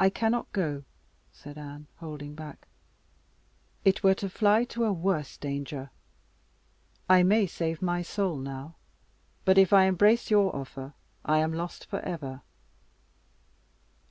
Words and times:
"I 0.00 0.08
cannot 0.08 0.50
go," 0.54 0.84
said 1.32 1.58
Anne, 1.58 1.86
holding 1.96 2.34
back; 2.34 2.66
"it 3.84 4.02
were 4.02 4.14
to 4.14 4.30
fly 4.30 4.64
to 4.72 4.86
a 4.86 4.90
worse 4.92 5.36
danger. 5.36 5.90
I 7.06 7.22
may 7.22 7.46
save 7.46 7.82
my 7.82 8.00
soul 8.00 8.36
now; 8.38 8.76
but 9.44 9.58
if 9.58 9.74
I 9.74 9.84
embrace 9.84 10.30
your 10.30 10.56
offer 10.56 10.94
I 11.26 11.40
am 11.40 11.52
lost 11.52 11.84
for 11.90 12.00
ever." 12.00 12.40